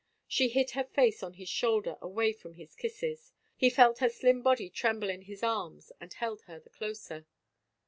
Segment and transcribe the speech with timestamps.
[0.27, 3.33] She hid her face on his shoulder away from his kisses.
[3.55, 7.27] He felt her slim body tremble in his arms and held her the closer.